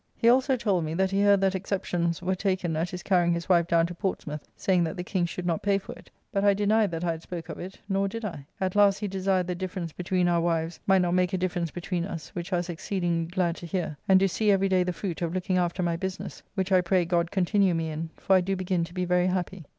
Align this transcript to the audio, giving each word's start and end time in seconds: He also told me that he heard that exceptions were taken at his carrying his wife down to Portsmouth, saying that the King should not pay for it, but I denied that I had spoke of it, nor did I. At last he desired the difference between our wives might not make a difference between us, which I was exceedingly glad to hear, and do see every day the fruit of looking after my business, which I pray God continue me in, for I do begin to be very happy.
He 0.17 0.29
also 0.29 0.57
told 0.57 0.83
me 0.83 0.95
that 0.95 1.11
he 1.11 1.21
heard 1.21 1.41
that 1.41 1.53
exceptions 1.53 2.23
were 2.23 2.33
taken 2.33 2.75
at 2.75 2.89
his 2.89 3.03
carrying 3.03 3.33
his 3.33 3.47
wife 3.47 3.67
down 3.67 3.85
to 3.85 3.93
Portsmouth, 3.93 4.47
saying 4.57 4.83
that 4.83 4.97
the 4.97 5.03
King 5.03 5.27
should 5.27 5.45
not 5.45 5.61
pay 5.61 5.77
for 5.77 5.91
it, 5.93 6.09
but 6.31 6.43
I 6.43 6.55
denied 6.55 6.89
that 6.89 7.03
I 7.03 7.11
had 7.11 7.21
spoke 7.21 7.49
of 7.49 7.59
it, 7.59 7.77
nor 7.87 8.07
did 8.07 8.25
I. 8.25 8.47
At 8.59 8.75
last 8.75 8.97
he 8.97 9.07
desired 9.07 9.45
the 9.45 9.53
difference 9.53 9.91
between 9.93 10.27
our 10.27 10.41
wives 10.41 10.79
might 10.87 11.03
not 11.03 11.13
make 11.13 11.33
a 11.33 11.37
difference 11.37 11.69
between 11.69 12.03
us, 12.03 12.29
which 12.29 12.51
I 12.51 12.57
was 12.57 12.67
exceedingly 12.69 13.27
glad 13.27 13.57
to 13.57 13.67
hear, 13.67 13.95
and 14.09 14.19
do 14.19 14.27
see 14.27 14.49
every 14.49 14.69
day 14.69 14.81
the 14.81 14.91
fruit 14.91 15.21
of 15.21 15.35
looking 15.35 15.59
after 15.59 15.83
my 15.83 15.97
business, 15.97 16.41
which 16.55 16.71
I 16.71 16.81
pray 16.81 17.05
God 17.05 17.29
continue 17.29 17.75
me 17.75 17.91
in, 17.91 18.09
for 18.17 18.35
I 18.35 18.41
do 18.41 18.55
begin 18.55 18.83
to 18.85 18.95
be 18.95 19.05
very 19.05 19.27
happy. 19.27 19.65